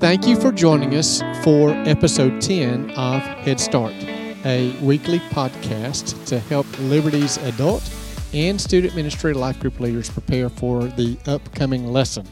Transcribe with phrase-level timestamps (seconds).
[0.00, 3.92] Thank you for joining us for episode 10 of Head Start,
[4.46, 7.82] a weekly podcast to help Liberty's adult
[8.32, 12.26] and student ministry life group leaders prepare for the upcoming lesson.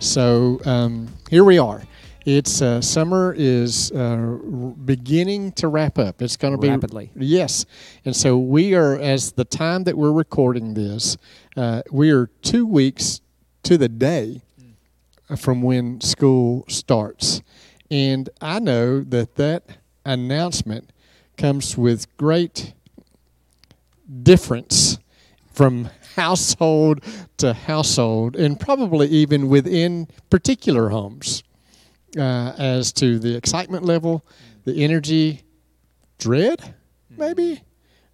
[0.00, 1.84] So um, here we are.
[2.26, 4.36] It's uh, summer is uh,
[4.84, 6.20] beginning to wrap up.
[6.20, 7.12] It's going to be Rapidly.
[7.14, 7.64] Yes,
[8.04, 11.16] and so we are as the time that we're recording this,
[11.56, 13.20] uh, we are two weeks
[13.62, 14.42] to the day
[15.36, 17.42] from when school starts,
[17.90, 19.64] and I know that that
[20.04, 20.90] announcement
[21.36, 22.72] comes with great
[24.22, 24.98] difference
[25.52, 27.00] from household
[27.38, 31.42] to household, and probably even within particular homes,
[32.16, 34.24] uh, as to the excitement level,
[34.64, 35.42] the energy,
[36.18, 36.74] dread,
[37.10, 37.60] maybe,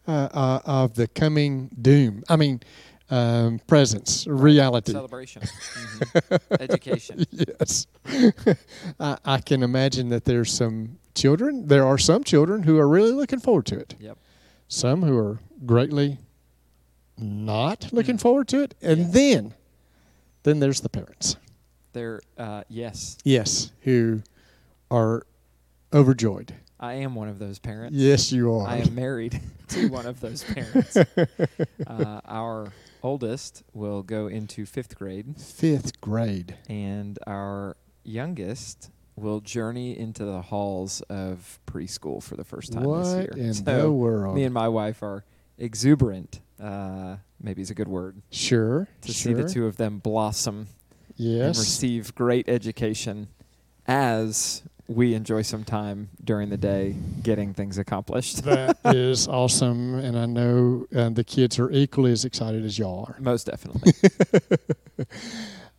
[0.08, 2.22] uh, uh, of the coming doom.
[2.28, 2.60] I mean,
[3.10, 4.92] um, presence, reality.
[4.92, 5.42] Celebration,
[5.74, 6.60] Mhm.
[6.60, 7.24] education.
[7.30, 7.86] yes.
[9.00, 13.12] I, I can imagine that there's some children, there are some children who are really
[13.12, 13.94] looking forward to it.
[13.98, 14.16] Yep.
[14.68, 16.18] Some who are greatly
[17.18, 18.74] not looking forward to it.
[18.80, 19.54] And then,
[20.44, 21.36] then there's the parents.
[21.92, 22.20] There.
[22.38, 23.72] Uh, yes, Yes.
[23.82, 24.22] Who
[24.90, 25.26] are
[25.92, 26.54] overjoyed.
[26.78, 27.94] I am one of those parents.
[27.96, 28.66] Yes, you are.
[28.66, 30.96] I am married to one of those parents.
[30.96, 32.72] uh, our
[33.02, 36.56] oldest will go into fifth grade, Fifth grade.
[36.68, 43.02] and our youngest will journey into the halls of preschool for the first time What
[43.04, 43.32] this year.
[43.36, 44.34] in so the world?
[44.34, 45.24] me and my wife are
[45.58, 46.40] exuberant.
[46.58, 48.86] Uh, maybe is a good word sure.
[49.02, 49.14] to sure.
[49.14, 50.68] see the two of them blossom and
[51.16, 51.58] Yes.
[51.58, 53.28] receive great education
[53.86, 58.42] as we enjoy some time during the day getting things accomplished.
[58.42, 59.94] that is awesome.
[59.94, 63.16] And I know uh, the kids are equally as excited as y'all are.
[63.20, 63.92] Most definitely.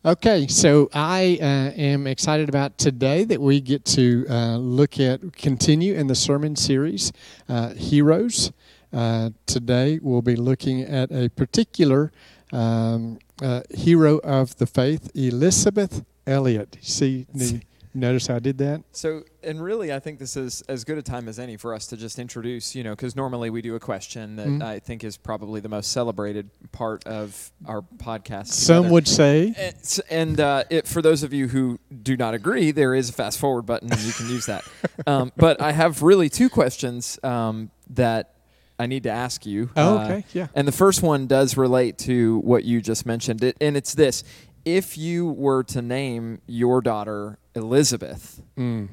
[0.04, 5.32] Okay, so I uh, am excited about today that we get to uh, look at,
[5.34, 7.12] continue in the sermon series,
[7.48, 8.50] uh, Heroes.
[8.92, 12.10] Uh, today we'll be looking at a particular
[12.52, 16.78] um, uh, hero of the faith, Elisabeth Elliot.
[16.80, 17.60] See, you
[17.94, 18.82] notice how I did that?
[18.92, 21.86] So, and really, I think this is as good a time as any for us
[21.88, 24.62] to just introduce, you know, because normally we do a question that Mhm.
[24.62, 28.48] I think is probably the most celebrated part of our podcast.
[28.48, 28.92] Some together.
[28.94, 32.94] would say, And, and uh, it, for those of you who do not agree, there
[32.94, 34.64] is a fast forward button, and you can use that.
[35.06, 38.34] Um, but I have really two questions um, that
[38.78, 39.70] I need to ask you.
[39.76, 40.46] oh, Uh, okay, yeah.
[40.54, 44.22] and the first one does relate to what you just mentioned, it, and it's this:
[44.64, 48.88] If you were to name your daughter Elizabeth, Mm.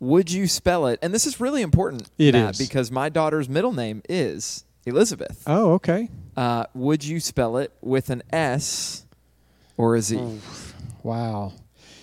[0.00, 0.98] would you spell it?
[1.02, 2.58] And this is really important, It Matt, is.
[2.58, 5.42] because my daughter's middle name is Elizabeth.
[5.46, 6.08] Oh, okay.
[6.36, 9.06] Uh, would you spell it with an S
[9.76, 10.18] or a Z?
[10.20, 10.38] Oh.
[11.02, 11.52] Wow.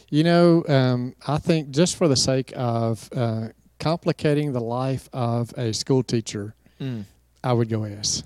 [0.10, 5.54] You know, um, I think just for the sake of uh, complicating the life of
[5.58, 7.04] a school teacher, Mm,
[7.44, 8.24] I would go S.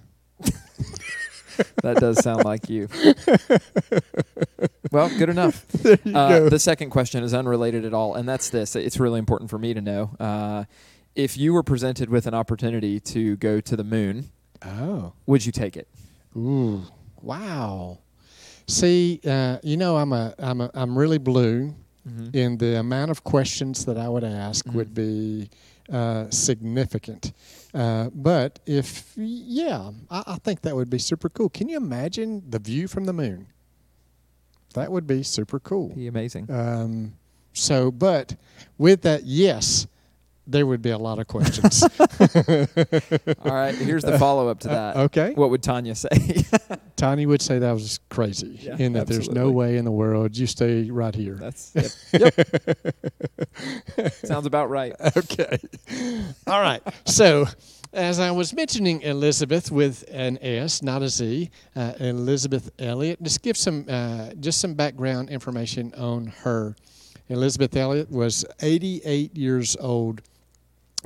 [1.81, 2.87] that does sound like you.
[4.91, 5.65] Well, good enough.
[6.13, 6.49] Uh, go.
[6.49, 8.75] the second question is unrelated at all, and that's this.
[8.75, 10.15] It's really important for me to know.
[10.19, 10.65] Uh,
[11.15, 14.29] if you were presented with an opportunity to go to the moon,
[14.65, 15.13] oh.
[15.25, 15.87] would you take it?
[16.37, 16.83] Ooh.
[17.21, 17.99] Wow.
[18.67, 21.73] See, uh, you know, I'm a, I'm a, I'm really blue,
[22.07, 22.37] Mm-hmm.
[22.37, 24.73] and the amount of questions that I would ask Mhm.
[24.73, 25.49] would be
[25.89, 27.31] uh, significant.
[27.73, 31.49] Uh, but if, yeah, I, I think that would be super cool.
[31.49, 33.47] Can you imagine the view from the moon?
[34.75, 35.89] That would be super cool.
[35.89, 36.49] Be amazing.
[36.51, 37.13] Um,
[37.53, 38.35] so, but
[38.77, 39.87] with that, yes,
[40.45, 41.83] there would be a lot of questions.
[43.43, 44.95] all right, here's the follow up to that.
[44.97, 45.33] okay.
[45.33, 46.09] What would Tanya say?
[46.95, 50.35] Tanya would say that was crazy, Yeah, and that there's no way in the world
[50.37, 51.35] you stay right here.
[51.35, 51.71] That's
[52.11, 52.33] yep.
[53.97, 54.13] yep.
[54.25, 54.93] Sounds about right.
[55.17, 55.57] okay.
[56.47, 56.81] All right.
[57.05, 57.45] So,
[57.93, 63.21] as I was mentioning Elisabeth with an S, not a Z, uh, Elisabeth Elliot.
[63.21, 66.75] Just give some, uh, just some background information on her.
[67.29, 70.21] Elisabeth Elliot was 88 years old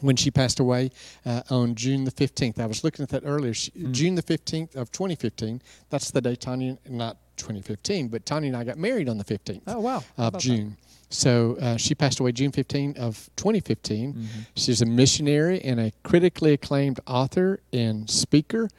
[0.02, 0.92] when she passed away
[1.26, 2.60] uh, on June the 15th.
[2.60, 3.54] I was looking at that earlier.
[3.54, 3.92] She, Mm.
[3.92, 5.62] June the 15th of 2015.
[5.90, 9.62] That's the day Tanya, not 2015, but Tanya and I got married on the 15th
[9.68, 10.04] Oh wow.
[10.18, 10.78] Of June.
[11.10, 14.14] So uh, she passed away June 15 of 2015.
[14.14, 14.20] that?
[14.20, 14.28] Mhm.
[14.56, 18.70] She's a missionary and a critically acclaimed author and speaker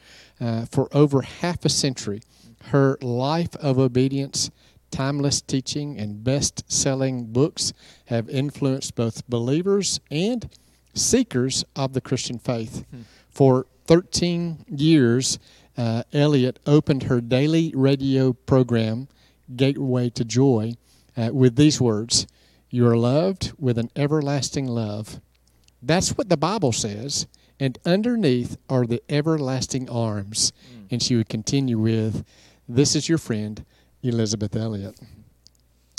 [0.40, 2.20] uh, for over half a century.
[2.64, 4.50] Her life of obedience,
[4.90, 7.72] timeless teaching, and best selling books
[8.06, 10.48] have influenced both believers and
[10.98, 12.84] seekers of the Christian faith.
[12.90, 13.02] Hmm.
[13.30, 15.38] For 13 years,
[15.76, 19.08] uh, Elliot opened her daily radio program,
[19.54, 20.74] Gateway to Joy,
[21.16, 22.26] uh, with these words
[22.70, 25.20] You are loved with an everlasting love.
[25.80, 27.26] That's what the Bible says.
[27.60, 30.52] And underneath are the everlasting arms.
[30.90, 32.24] And she would continue with,
[32.68, 33.64] This is your friend,
[34.02, 34.98] Elisabeth Elliot.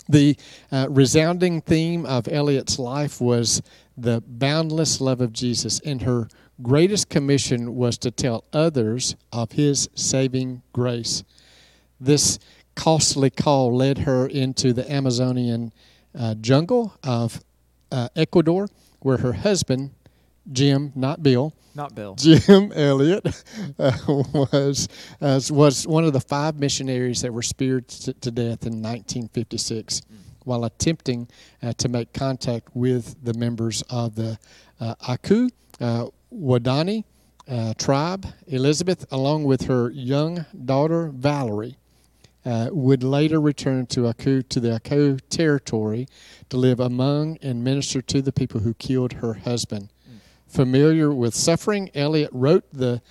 [0.10, 0.36] The
[0.72, 3.62] uh, resounding theme of Elliot's life was
[3.96, 6.28] the boundless love of Jesus, and her
[6.64, 11.24] greatest commission was to tell others of his saving grace.
[12.02, 12.40] This
[12.76, 15.72] costly call led her into the Amazonian
[16.18, 17.44] uh, jungle of
[17.92, 18.68] uh, Ecuador,
[19.02, 19.92] where her husband,
[20.52, 22.16] Jim, not Bill, Not Bill.
[22.16, 23.26] Jim Elliot
[23.78, 24.88] uh, was
[25.22, 30.02] uh, was one of the five missionaries that were speared to, to death in 1956
[30.46, 31.28] while attempting
[31.62, 34.38] uh, to make contact with the members of the
[34.80, 35.50] uh, Auca
[35.80, 37.04] uh, Waodani
[37.48, 38.26] uh, tribe.
[38.48, 41.78] Elisabeth, along with her young daughter Valerie,
[42.46, 46.08] uh, would later return to Auca to the Auca territory
[46.50, 49.90] to live among and minister to the people who killed her husband
[50.50, 53.02] familiar with suffering, Elliot wrote the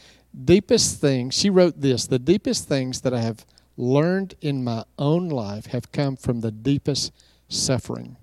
[0.45, 1.35] deepest things.
[1.35, 3.47] She wrote this The deepest things that I have
[3.77, 7.13] learned in my own life have come from the deepest
[7.49, 8.17] suffering.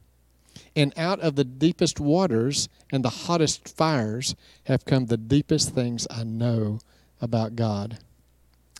[0.75, 4.35] And out of the deepest waters and the hottest fires
[4.65, 6.79] have come the deepest things I know
[7.21, 8.00] about God.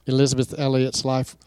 [0.06, 1.38] Elisabeth Elliot's life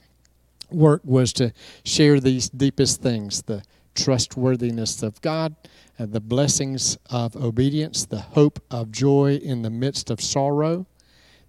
[0.71, 1.53] work was to
[1.85, 3.63] share these deepest things the
[3.99, 5.57] trustworthiness of God,
[5.99, 10.87] and the blessings of obedience, the hope of joy in the midst of sorrow,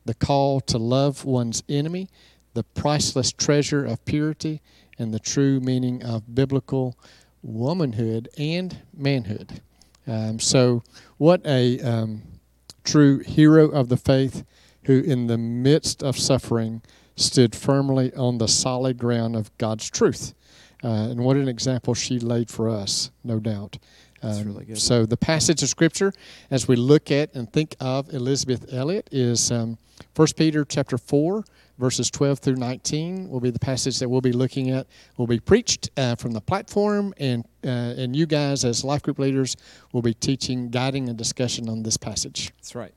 [0.06, 2.10] the call to love one's enemy,
[2.56, 4.62] the priceless treasure of purity,
[4.98, 6.98] and the true meaning of biblical
[7.44, 9.62] womanhood and manhood.
[10.08, 10.82] Um, so,
[11.18, 12.24] what a um,
[12.84, 14.44] true hero of the faith
[14.86, 16.82] who, in the midst of suffering,
[17.16, 20.34] stood firmly on the solid ground of God's truth.
[20.84, 23.78] Uh, and what an example she laid for us, no doubt.
[24.22, 24.76] Um, really.
[24.76, 26.14] So the passage of scripture,
[26.52, 29.78] as we look at and think of Elisabeth Elliot, is um,
[30.16, 31.44] 1 Peter chapter four,
[31.78, 33.30] verses 12 through 19.
[33.30, 34.88] Will be the passage that we'll be looking at.
[35.18, 39.20] Will be preached uh, from the platform, and uh, and you guys as life group
[39.20, 39.56] leaders
[39.94, 42.52] will be teaching, guiding, and discussion on this passage.
[42.58, 42.94] That's right.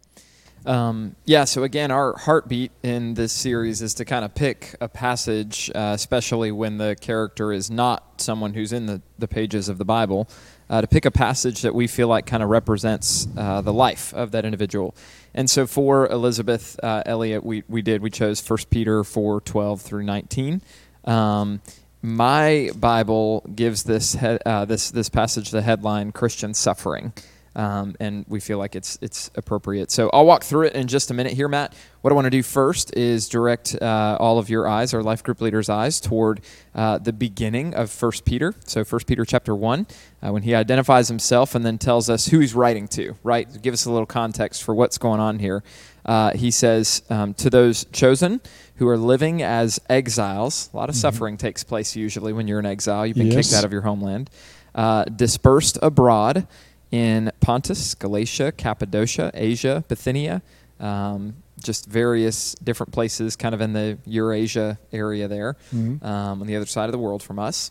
[0.64, 4.88] Um, yeah, so again, our heartbeat in this series is to kind of pick a
[4.88, 9.78] passage, uh, especially when the character is not someone who's in the, the pages of
[9.78, 10.28] the Bible,
[10.70, 14.14] uh, to pick a passage that we feel like kind of represents uh, the life
[14.14, 14.94] of that individual.
[15.34, 19.80] And so for Elisabeth uh, Elliot, we, we did, we chose 1 Peter 4 12
[19.80, 20.62] through 19.
[21.04, 21.60] Um,
[22.02, 27.12] my Bible gives this, he- uh, this, this passage the headline Christian Suffering
[27.54, 29.90] um, and we feel like it's it's appropriate.
[29.90, 31.74] So I'll walk through it in just a minute here, Matt.
[32.00, 35.22] What I want to do first is direct uh, all of your eyes, our life
[35.22, 36.40] group leaders' eyes, toward
[36.74, 38.54] uh, the beginning of First Peter.
[38.64, 39.86] So First Peter chapter one,
[40.22, 43.14] uh, when he identifies himself and then tells us who he's writing to.
[43.22, 45.62] Right, give us a little context for what's going on here.
[46.04, 48.40] Uh, he says um, to those chosen
[48.76, 50.68] who are living as exiles.
[50.72, 53.06] A lot of suffering takes place usually when you're in exile.
[53.06, 53.50] You've been Yes.
[53.50, 54.28] kicked out of your homeland,
[54.74, 56.48] uh, dispersed abroad
[56.92, 60.42] in Pontus, Galatia, Cappadocia, Asia, Bithynia,
[60.78, 66.04] um, just various different places, kind of in the Eurasia area there, Mhm.
[66.04, 67.70] um, on the other side of the world from us.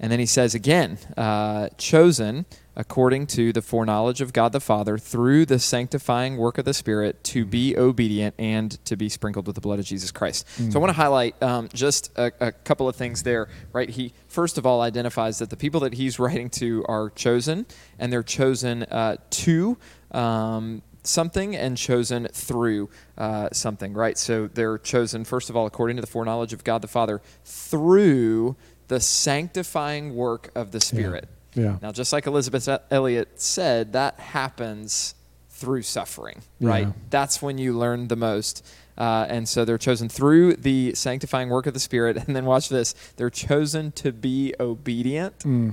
[0.00, 4.96] And then he says again, uh, chosen according to the foreknowledge of God the Father
[4.98, 9.54] through the sanctifying work of the Spirit to be obedient and to be sprinkled with
[9.54, 10.46] the blood of Jesus Christ.
[10.70, 13.90] So I want to highlight um, just a, a couple of things there, right?
[13.90, 17.66] He first of all identifies that the people that he's writing to are chosen,
[17.98, 19.78] and they're chosen uh, to.
[20.10, 22.88] Um, something and chosen through
[23.18, 24.16] uh, something, right?
[24.16, 28.54] So they're chosen, first of all, according to the foreknowledge of God the Father, through
[28.86, 31.24] the sanctifying work of the Spirit.
[31.28, 31.41] Yeah.
[31.54, 35.14] Now, just like Elisabeth Elliot said, that happens
[35.50, 36.86] through suffering, right?
[36.88, 36.92] Yeah.
[37.10, 38.66] That's when you learn the most.
[38.98, 42.16] Uh, and so they're chosen through the sanctifying work of the Spirit.
[42.26, 45.72] And then watch this they're chosen to be obedient Mm.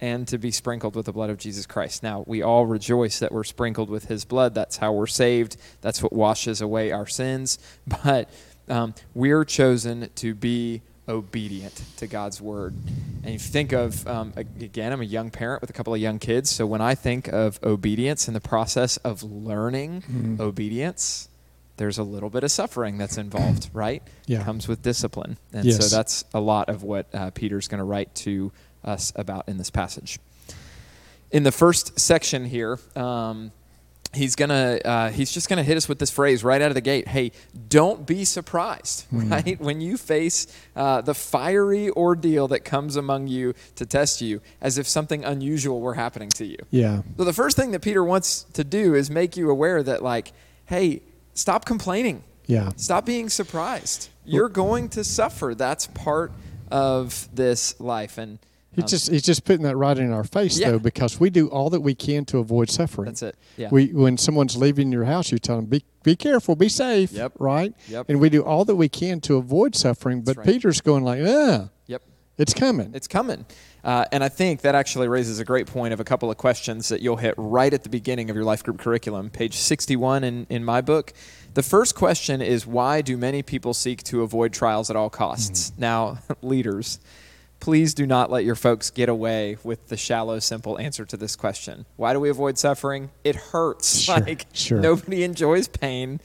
[0.00, 2.02] and to be sprinkled with the blood of Jesus Christ.
[2.02, 4.54] Now, we all rejoice that we're sprinkled with his blood.
[4.54, 7.58] That's how we're saved, that's what washes away our sins.
[8.04, 8.28] But
[8.68, 12.74] um, we're chosen to be obedient to God's word.
[13.24, 16.00] And if you think of, um, again, I'm a young parent with a couple of
[16.00, 16.50] young kids.
[16.50, 20.40] So when I think of obedience and the process of learning Mhm.
[20.40, 21.28] obedience,
[21.78, 24.02] there's a little bit of suffering that's involved, right?
[24.26, 24.42] Yeah.
[24.44, 25.38] Comes with discipline.
[25.52, 25.76] And Yes.
[25.88, 28.52] so that's a lot of what uh, Peter's going to write to
[28.84, 30.18] us about in this passage.
[31.30, 33.52] In the first section here, um,
[34.14, 36.80] he's gonna uh, he's just gonna hit us with this phrase right out of the
[36.80, 37.08] gate.
[37.08, 37.32] Hey
[37.68, 39.60] don't be surprised right?
[39.60, 44.78] When you face uh, the fiery ordeal that comes among you to test you as
[44.78, 46.58] if something unusual were happening to you.
[46.70, 47.02] Yeah.
[47.16, 50.32] so the first thing that peter wants to do is make you aware that like
[50.66, 51.02] hey
[51.34, 52.24] stop complaining.
[52.46, 52.70] Yeah.
[52.76, 54.08] stop being surprised.
[54.24, 55.54] You're going to suffer.
[55.54, 56.32] That's part
[56.70, 58.18] of this life.
[58.18, 58.38] And
[58.82, 60.72] He's just he's just putting that right in our face Yeah.
[60.72, 63.06] though, because we do all that we can to avoid suffering.
[63.06, 66.56] that's it yeah We when someone's leaving your house, you tell them be be careful,
[66.56, 67.12] be safe.
[67.12, 67.32] Yep.
[67.38, 67.74] Right.
[67.88, 68.06] Yep.
[68.08, 70.22] And we do all that we can to avoid suffering.
[70.22, 70.46] But right.
[70.46, 71.66] Peter's going like, yeah.
[71.86, 72.02] yep
[72.38, 72.92] it's coming.
[72.94, 73.44] It's coming.
[73.82, 76.88] Uh, and I think that actually raises a great point of a couple of questions
[76.88, 80.46] that you'll hit right at the beginning of your life group curriculum, page 61 in,
[80.48, 81.12] in my book.
[81.54, 85.72] The first question is why do many people seek to avoid trials at all costs?
[85.76, 87.00] Now, leaders,
[87.60, 91.36] please do not let your folks get away with the shallow, simple answer to this
[91.36, 91.86] question.
[91.96, 93.10] Why do we avoid suffering?
[93.24, 94.00] It hurts.
[94.00, 94.80] Sure, like sure.
[94.80, 96.20] nobody enjoys pain.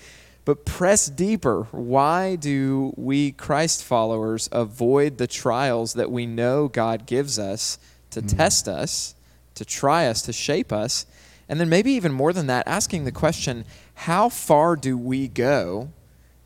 [0.46, 1.68] But press deeper.
[1.72, 7.78] Why do we Christ followers avoid the trials that we know God gives us
[8.12, 8.28] to hmm.
[8.28, 9.16] test us,
[9.56, 11.06] to try us, to shape us?
[11.48, 15.90] And then maybe even more than that, asking the question, how far do we go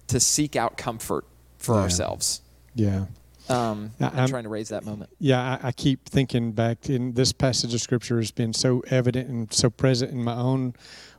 [0.08, 1.26] to seek out comfort
[1.58, 1.82] for Yeah.
[1.82, 2.42] ourselves?
[2.76, 3.06] yeah.
[3.50, 5.10] Um, I'm trying to raise that moment.
[5.20, 9.30] Yeah, I, I keep thinking back in this passage of scripture has been so evident
[9.30, 10.74] and so present in my own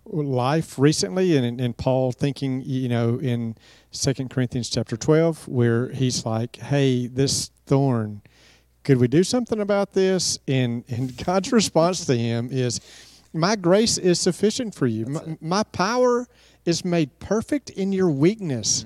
[0.04, 3.56] life recently, and and Paul thinking, you know, in
[3.90, 8.22] Second Corinthians chapter twelve, where he's like, "Hey, this thorn,
[8.84, 12.80] could we do something about this?" And and God's response to him is,
[13.32, 15.06] "My grace is sufficient for you.
[15.06, 16.26] My, my power
[16.64, 18.84] is made perfect in your weakness."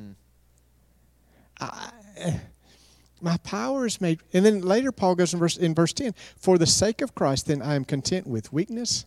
[3.23, 6.59] My power is made and then later paul goes in verse in verse 10 for
[6.59, 9.05] the sake of christ then i am content with weakness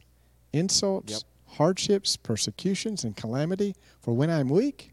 [0.53, 1.21] insults Yep.
[1.57, 4.91] hardships persecutions and calamity for when i'm weak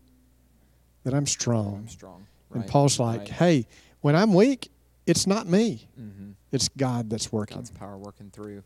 [1.04, 2.26] that i'm strong I'm strong.
[2.52, 3.28] and paul's like right.
[3.28, 3.66] hey
[4.00, 4.70] when i'm weak
[5.06, 6.34] it's not me Mhm.
[6.52, 8.62] it's god that's working God's power working through.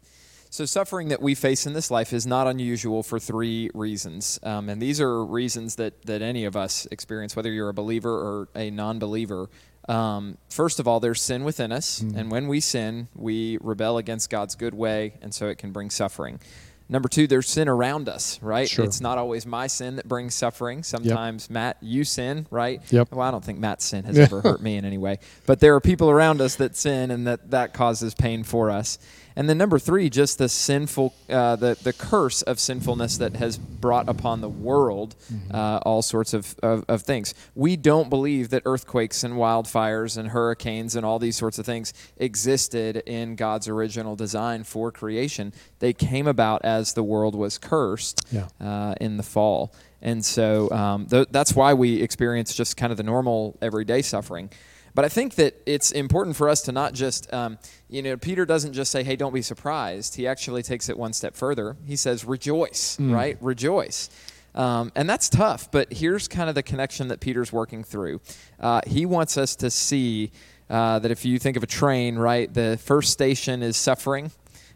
[0.49, 4.39] So, suffering that we face in this life is not unusual for three reasons.
[4.45, 8.11] Um, and these are reasons that, that any of us experience, whether you're a believer
[8.15, 9.51] or a non believer.
[9.89, 12.01] Um, first of all, there's sin within us.
[12.01, 12.19] Mm-hmm.
[12.19, 15.15] And when we sin, we rebel against God's good way.
[15.23, 16.41] And so it can bring suffering.
[16.89, 18.69] Number two, there's sin around us, right?
[18.69, 18.85] Sure.
[18.85, 20.85] It's not always my sin that brings suffering.
[20.85, 22.81] Sometimes, Matt, you sin, right?
[22.93, 23.11] Yep.
[23.11, 25.19] Well, I don't think Matt's sin has ever hurt me in any way.
[25.47, 28.99] But there are people around us that sin, and that that causes pain for us.
[29.39, 33.59] And then number three, just the sinful, uh, the the curse of sinfulness that has
[33.59, 35.15] brought upon the world
[35.53, 37.35] uh, all sorts of, of of things.
[37.55, 41.93] We don't believe that earthquakes and wildfires and hurricanes and all these sorts of things
[42.17, 45.53] existed in God's original design for creation.
[45.81, 48.49] They came about as the world was cursed Yeah.
[48.61, 49.73] uh, in the fall.
[50.03, 54.51] And so um, th- that's why we experience just kind of the normal everyday suffering.
[54.97, 57.59] But I think that it's important for us to not just, um,
[57.91, 60.17] you know, Peter doesn't just say, hey, don't be surprised.
[60.17, 61.77] He actually takes it one step further.
[61.87, 63.37] He says, rejoice, right?
[63.43, 64.09] Rejoice.
[64.55, 68.23] Um, and that's tough, but here's kind of the connection that Peter's working through.
[68.59, 70.33] Uh, he wants us to see
[70.71, 74.33] uh, that if you think of a train, right, the first station is suffering,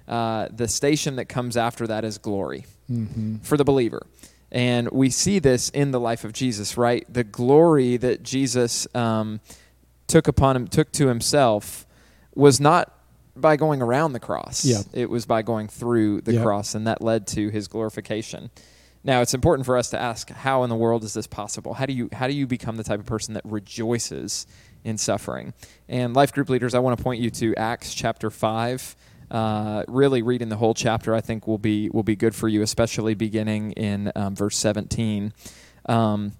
[0.07, 2.67] uh, the station that comes after that is glory
[3.43, 4.03] for the believer.
[4.53, 7.07] And we see this in the life of Jesus, right?
[7.11, 9.41] The glory that Jesus um,
[10.11, 11.87] took upon him, took to himself,
[12.35, 12.93] was not
[13.37, 14.64] by going around the cross.
[14.64, 14.83] Yeah.
[14.93, 16.43] It was by going through the Yeah.
[16.43, 18.50] cross, and that led to his glorification.
[19.02, 21.73] Now, it's important for us to ask, how in the world is this possible?
[21.75, 24.47] How do you how do you become the type of person that rejoices
[24.85, 25.55] in suffering?
[25.88, 28.97] And life group leaders, I want to point you to Acts chapter five.
[29.31, 32.62] Uh, really, reading the whole chapter, I think, will be will be good for you,
[32.62, 35.33] especially beginning in um, verse seventeen.
[35.87, 36.33] Um,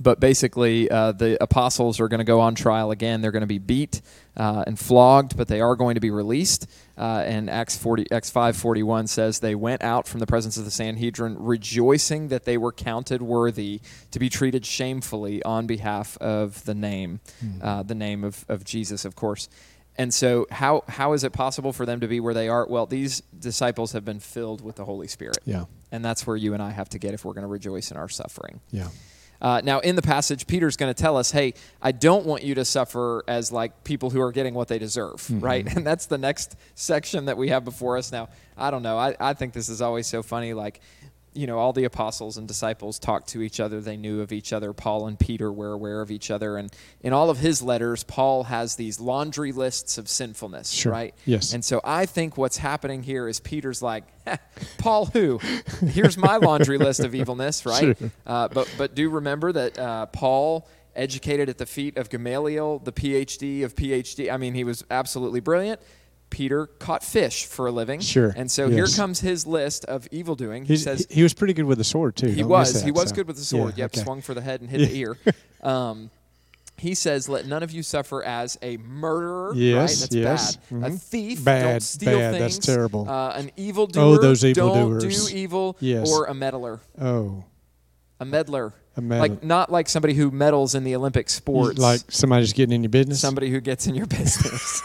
[0.00, 3.20] but basically, uh, the apostles are going to go on trial again.
[3.20, 4.00] They're going to be beat
[4.36, 6.66] uh, and flogged, but they are going to be released.
[6.98, 10.56] Uh, and Acts forty, Acts five forty one says they went out from the presence
[10.56, 13.80] of the Sanhedrin, rejoicing that they were counted worthy
[14.10, 17.20] to be treated shamefully on behalf of the name,
[17.62, 19.48] uh, the name of, of Jesus, of course.
[19.96, 22.66] And so, how how is it possible for them to be where they are?
[22.66, 25.66] Well, these disciples have been filled with the Holy Spirit, Yeah.
[25.92, 27.98] and that's where you and I have to get if we're going to rejoice in
[27.98, 28.60] our suffering.
[28.70, 28.88] Yeah.
[29.42, 32.54] Uh, now, in the passage, Peter's going to tell us, hey, I don't want you
[32.54, 35.66] to suffer as like people who are getting what they deserve, right?
[35.66, 38.12] And that's the next section that we have before us.
[38.12, 38.96] Now, I don't know.
[38.96, 40.54] I, I think this is always so funny.
[40.54, 40.80] Like,
[41.34, 43.80] you know, all the apostles and disciples talked to each other.
[43.80, 44.72] They knew of each other.
[44.72, 46.56] Paul and Peter were aware of each other.
[46.56, 46.70] And
[47.00, 50.92] in all of his letters, Paul has these laundry lists of sinfulness, Sure.
[50.92, 51.14] right?
[51.24, 51.52] Yes.
[51.54, 54.04] And so I think what's happening here is Peter's like,
[54.78, 55.38] Paul, who?
[55.86, 57.96] Here's my laundry list of evilness, right?
[57.98, 58.10] Sure.
[58.26, 62.92] Uh, but, but do remember that uh, Paul educated at the feet of Gamaliel, the
[62.92, 64.30] PhD of PhD.
[64.30, 65.80] I mean, he was absolutely brilliant.
[66.32, 68.00] Peter caught fish for a living.
[68.00, 68.32] Sure.
[68.34, 70.64] And so here comes his list of evil doing.
[70.64, 72.28] He He's, says, he, was pretty good with the sword too.
[72.28, 72.72] he don't was.
[72.72, 73.14] that, he was so.
[73.14, 73.74] good with the sword.
[73.76, 74.00] Yeah, yep, okay.
[74.02, 75.18] swung for the head and hit the ear.
[75.62, 76.10] Um,
[76.78, 80.00] he says, "Let none of you suffer as a murderer." Yes, right?
[80.00, 80.56] That's yes.
[80.56, 80.82] bad.
[80.82, 81.00] A Mhm.
[81.00, 81.44] thief.
[81.44, 82.40] Bad, don't steal bad.
[82.40, 83.06] That's terrible.
[83.08, 84.02] Oh, Uh, an evildoer.
[84.02, 85.28] Oh, those evil Don't evildoers.
[85.30, 85.76] do evil.
[85.80, 86.10] Yes.
[86.10, 86.80] Or a meddler.
[87.00, 87.44] Oh,
[88.20, 88.72] A meddler.
[88.96, 89.28] a meddler.
[89.28, 91.78] Like not like somebody who meddles in the Olympic sports.
[91.78, 93.20] like somebody's getting in your business.
[93.20, 94.82] somebody who gets in your business.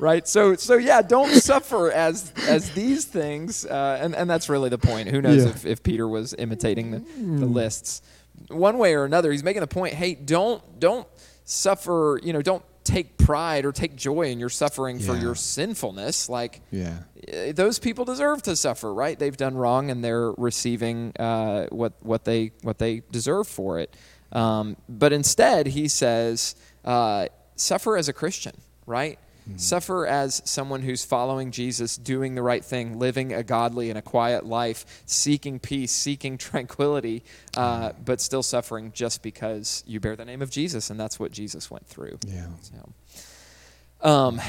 [0.00, 4.68] Right so so yeah don't suffer as as these things uh, and and that's really
[4.68, 5.50] the point who knows Yeah.
[5.50, 8.02] if, if peter was imitating the, the lists
[8.48, 11.06] one way or another he's making the point hey don't don't
[11.44, 16.28] suffer you know don't take pride or take joy in your suffering for your sinfulness
[16.30, 17.00] like yeah.
[17.32, 19.18] uh, those people deserve to suffer, right?
[19.18, 23.94] They've done wrong and they're receiving uh, what what they what they deserve for it.
[24.32, 28.54] Um, but instead, he says, uh, suffer as a Christian,
[28.86, 29.18] right?
[29.56, 34.02] Suffer as someone who's following Jesus, doing the right thing, living a godly and a
[34.02, 37.24] quiet life, seeking peace, seeking tranquility,
[37.56, 41.32] uh, but still suffering just because you bear the name of Jesus, and that's what
[41.32, 42.18] Jesus went through.
[42.26, 42.46] Yeah.
[42.62, 44.40] So, um,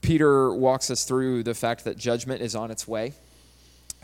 [0.00, 3.12] Peter walks us through the fact that judgment is on its way.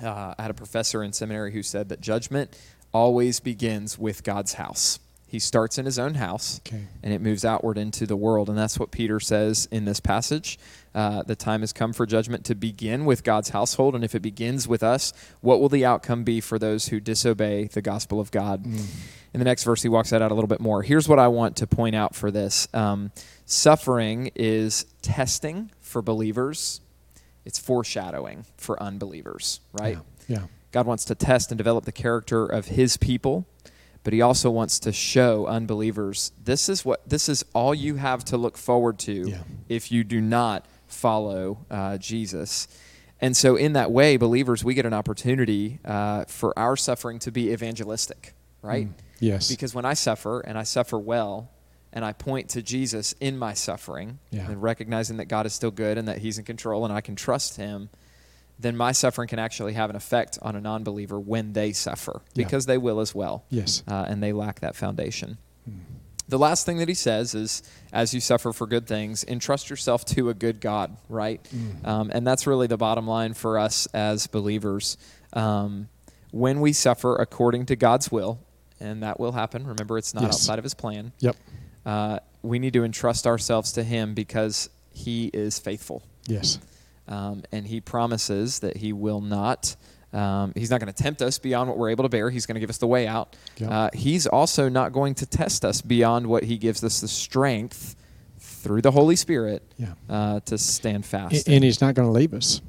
[0.03, 2.57] Uh, I had a professor in seminary who said that judgment
[2.93, 4.99] always begins with God's house.
[5.28, 6.87] He starts in his own house Okay.
[7.02, 8.49] and it moves outward into the world.
[8.49, 10.56] And that's what Peter says in this passage.
[10.95, 13.95] Uh, the time has come for judgment to begin with God's household.
[13.97, 17.64] And if it begins with us, what will the outcome be for those who disobey
[17.66, 18.64] the gospel of God?
[18.64, 20.83] In the next verse, he walks that out a little bit more.
[20.83, 23.11] Here's what I want to point out for this um,
[23.45, 26.80] suffering is testing for believers,
[27.45, 29.99] it's foreshadowing for unbelievers, right?
[30.28, 30.47] Yeah.
[30.73, 33.47] God wants to test and develop the character of his people,
[34.07, 38.25] but he also wants to show unbelievers this is what this is all you have
[38.25, 39.43] to look forward to Yeah.
[39.69, 42.69] if you do not follow uh, Jesus.
[43.21, 47.33] And so, in that way, believers, we get an opportunity uh, for our suffering to
[47.33, 48.87] be evangelistic, right?
[48.87, 48.93] Mm.
[49.19, 49.49] Yes.
[49.49, 51.50] Because when I suffer and I suffer well,
[51.93, 54.49] and I point to Jesus in my suffering, Yeah.
[54.49, 57.17] and recognizing that God is still good and that He's in control and I can
[57.17, 57.89] trust Him,
[58.58, 62.23] then my suffering can actually have an effect on a non believer when they suffer,
[62.34, 62.45] Yeah.
[62.45, 63.45] because they will as well.
[63.50, 63.82] Yes.
[63.86, 65.38] Uh, and they lack that foundation.
[65.64, 65.78] Hmm.
[66.28, 70.04] The last thing that he says is, as you suffer for good things, entrust yourself
[70.06, 71.47] to a good God, right?
[71.49, 71.86] Hmm.
[71.86, 74.97] Um, and that's really the bottom line for us as believers.
[75.34, 75.88] Um,
[76.32, 78.40] when we suffer according to God's will,
[78.80, 80.34] and that will happen, remember, it's not Yes.
[80.34, 81.36] outside of his plan, Yep.
[81.84, 86.02] uh, we need to entrust ourselves to him because he is faithful.
[86.26, 86.58] Yes.
[87.08, 89.76] Um, and he promises that he will not.
[90.12, 92.30] Um, he's not going to tempt us beyond what we're able to bear.
[92.30, 93.36] He's going to give us the way out.
[93.58, 93.71] Yep.
[93.71, 97.97] Uh, he's also not going to test us beyond what he gives us the strength
[98.38, 99.95] through the Holy Spirit Yeah.
[100.08, 101.49] uh, to stand fast.
[101.49, 102.60] and he's not going to leave us.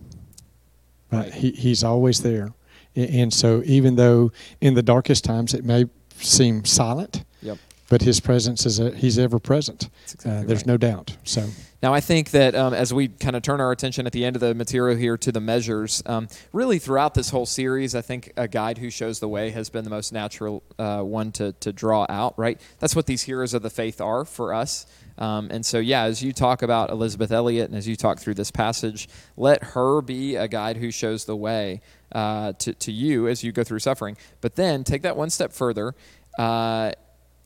[1.11, 1.33] Right.
[1.33, 2.53] He, he's always there.
[2.95, 5.85] And so, even though in the darkest times it may
[6.19, 7.57] seem silent, Yep.
[7.89, 9.89] But his presence is a, he's ever present.
[10.03, 10.67] Exactly uh, there's right.
[10.67, 11.15] no doubt.
[11.23, 11.47] So,
[11.81, 14.35] Now, I think that um, as we kind of turn our attention at the end
[14.35, 18.33] of the material here to the measures, um, really throughout this whole series, I think
[18.35, 21.71] a guide who shows the way has been the most natural uh, one to, to
[21.71, 22.59] draw out, right?
[22.79, 24.85] That's what these heroes of the faith are for us.
[25.17, 28.35] Um, and so, yeah, as you talk about Elisabeth Elliot and as you talk through
[28.35, 33.27] this passage, let her be a guide who shows the way uh, to, to you
[33.27, 34.17] as you go through suffering.
[34.41, 35.95] But then take that one step further.
[36.37, 36.91] Uh,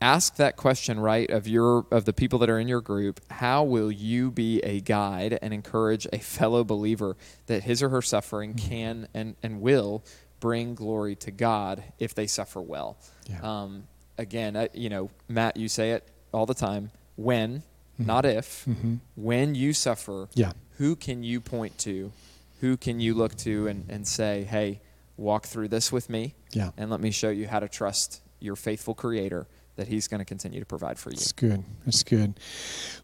[0.02, 3.62] ask that question right of your of the people that are in your group how
[3.62, 8.54] will you be a guide and encourage a fellow believer that his or her suffering
[8.54, 10.02] can and, and will
[10.40, 12.96] bring glory to god if they suffer well
[13.30, 13.40] Yeah.
[13.62, 13.84] um,
[14.18, 17.62] again uh, you know matt you say it all the time when
[17.98, 18.98] not if Mhm.
[19.14, 20.52] when you suffer yeah.
[20.78, 22.10] who can you point to
[22.60, 24.80] who can you look to and, and say hey
[25.16, 26.70] walk through this with me Yeah.
[26.76, 30.24] and let me show you how to trust your faithful creator that He's going to
[30.24, 31.16] continue to provide for you.
[31.16, 31.64] That's good.
[31.84, 32.38] That's good.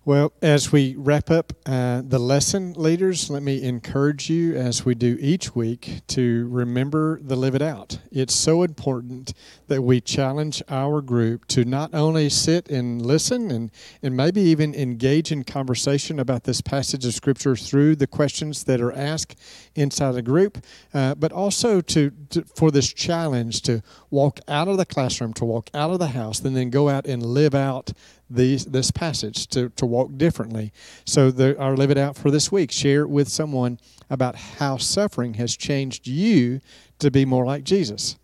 [0.05, 4.95] Well, as we wrap up uh, the lesson, leaders, let me encourage you, as we
[4.95, 7.99] do each week, to remember the live it out.
[8.11, 9.33] It's so important
[9.69, 13.71] that we challenge our group to not only sit and listen and,
[14.03, 18.81] and maybe even engage in conversation about this passage of Scripture through the questions that
[18.81, 19.37] are asked
[19.75, 20.59] inside the group,
[20.93, 25.45] uh, but also to, to for this challenge to walk out of the classroom, to
[25.45, 27.93] walk out of the house, and then go out and live out
[28.29, 30.73] these this passage to, to walk differently.
[31.05, 32.71] So the, our live it out for this week.
[32.71, 33.79] Share it with someone
[34.11, 36.61] about how suffering has changed you
[36.99, 38.17] to be more like Jesus.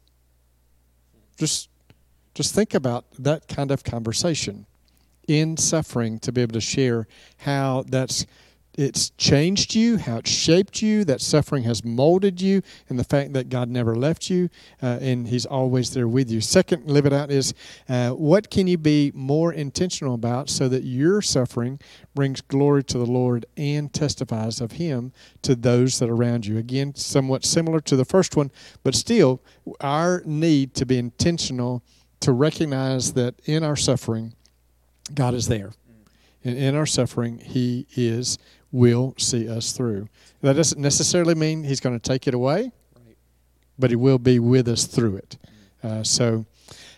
[1.39, 1.69] Just
[2.35, 4.67] just think about that kind of conversation
[5.29, 7.07] in suffering to be able to share
[7.39, 8.27] how that's
[8.77, 13.33] it's changed you, how it's shaped you, that suffering has molded you, and the fact
[13.35, 14.49] that God never left you
[14.83, 16.41] uh, and He's always there with you.
[16.41, 17.55] Second, live it out is
[17.89, 21.79] uh, what can you be more intentional about so that your suffering
[22.15, 26.59] brings glory to the Lord and testifies of Him to those that are around you.
[26.59, 28.51] Again, somewhat similar to the first one,
[28.83, 29.43] but still,
[29.81, 31.83] our need to be intentional
[32.21, 34.35] to recognize that in our suffering,
[35.13, 35.73] God is there.
[36.43, 38.39] And in our suffering, He is
[38.75, 40.09] will see us through.
[40.43, 43.17] That doesn't necessarily mean He's going to take it away, right.
[43.79, 45.39] but He will be with us through it.
[45.83, 46.45] Uh, so,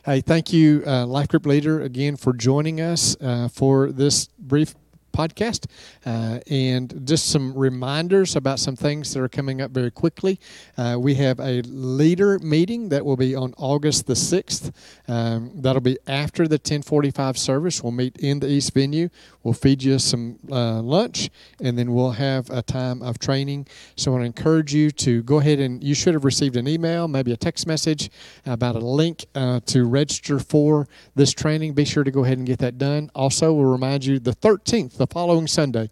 [0.06, 4.74] hey, thank you, uh, Life Group Leader, again for joining us uh, for this brief
[5.16, 5.66] podcast.
[6.04, 10.38] Uh, and just some reminders about some things that are coming up very quickly.
[10.76, 14.72] Uh, we have a leader meeting that will be on August the 6th.
[15.08, 17.82] Um, that'll be after the 1045 service.
[17.82, 19.08] We'll meet in the East venue.
[19.42, 23.66] We'll feed you some uh, lunch, and then we'll have a time of training.
[23.96, 26.68] So I want to encourage you to go ahead and you should have received an
[26.68, 28.10] email, maybe a text message
[28.44, 31.74] about a link uh, to register for this training.
[31.74, 33.10] Be sure to go ahead and get that done.
[33.14, 35.90] Also, we'll remind you the 13th, the following Sunday,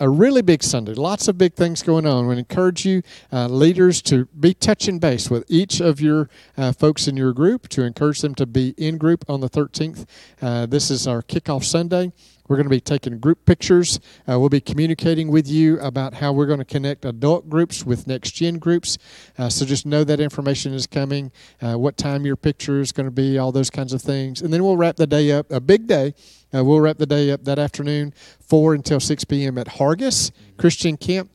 [0.00, 0.94] a really big Sunday.
[0.94, 2.26] Lots of big things going on.
[2.26, 3.02] We encourage you,
[3.32, 7.68] uh, leaders, to be touching base with each of your uh, folks in your group
[7.70, 10.06] to encourage them to be in group on the 13th.
[10.40, 12.12] Uh, this is our kickoff Sunday.
[12.48, 14.00] We're going to be taking group pictures.
[14.28, 18.06] Uh, we'll be communicating with you about how we're going to connect adult groups with
[18.06, 18.98] next gen groups.
[19.38, 23.06] Uh, so just know that information is coming, uh, what time your picture is going
[23.06, 24.42] to be, all those kinds of things.
[24.42, 26.14] And then we'll wrap the day up, a big day.
[26.54, 29.56] Uh, we'll wrap the day up that afternoon, 4 until 6 p.m.
[29.58, 31.30] at Hargis Christian Camp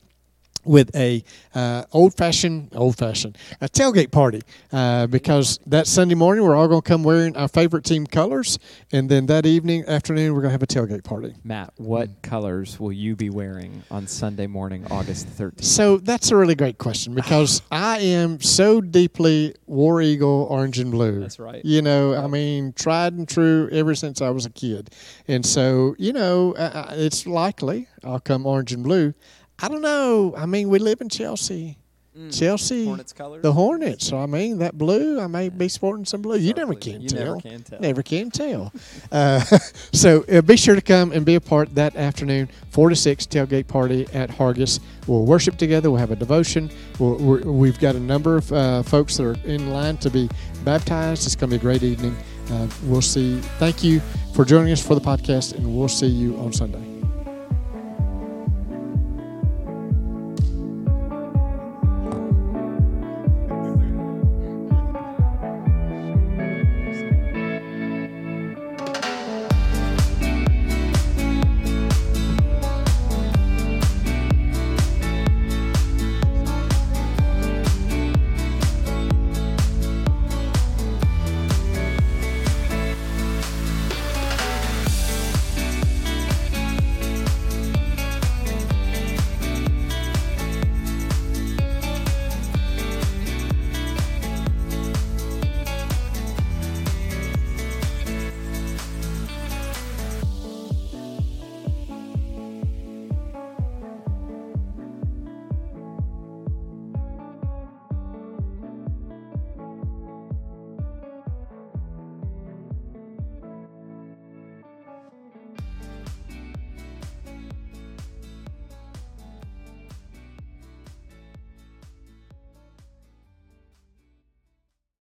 [0.64, 1.22] with a
[1.54, 4.40] uh, old fashioned old fashioned a tailgate party
[4.72, 8.58] uh, because that Sunday morning we're all going to come wearing our favorite team colors
[8.92, 11.34] and then that evening afternoon we're going to have a tailgate party.
[11.44, 15.64] Matt, what colors will you be wearing on Sunday morning, August 13th?
[15.64, 20.90] So that's a really great question because I am so deeply War Eagle orange and
[20.90, 21.20] blue.
[21.20, 21.64] That's right.
[21.64, 24.90] You know, I mean, tried and true ever since I was a kid,
[25.28, 29.14] and so you know, uh, uh it's likely I'll come orange and blue.
[29.62, 30.34] I don't know.
[30.36, 31.76] I mean, we live in Chelsea.
[32.16, 32.36] Mm.
[32.36, 33.42] Chelsea, Hornets colors.
[33.42, 34.08] The Hornets.
[34.08, 35.20] So I mean, that blue.
[35.20, 36.38] I may be sporting some blue.
[36.38, 37.36] You never can you tell.
[37.36, 37.80] Never can tell.
[37.80, 38.72] Never can tell.
[39.12, 39.40] uh,
[39.92, 43.26] so uh, be sure to come and be a part that afternoon, four to six
[43.26, 44.80] tailgate party at Hargis.
[45.06, 45.88] We'll worship together.
[45.88, 46.68] We'll have a devotion.
[46.98, 50.28] we have got a number of uh, folks that are in line to be
[50.64, 51.26] baptized.
[51.26, 52.16] It's going to be a great evening.
[52.50, 53.38] Uh, we'll see.
[53.60, 54.00] Thank you
[54.34, 56.89] for joining us for the podcast, and we'll see you on Sunday.